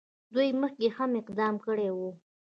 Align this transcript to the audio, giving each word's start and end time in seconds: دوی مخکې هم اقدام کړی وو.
دوی 0.33 0.49
مخکې 0.61 0.87
هم 0.97 1.11
اقدام 1.21 1.55
کړی 1.65 1.89
وو. 1.97 2.09